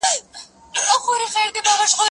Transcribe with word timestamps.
ته 0.73 0.95
ولي 1.07 1.27
تکړښت 1.55 1.91
کوې. 1.97 2.07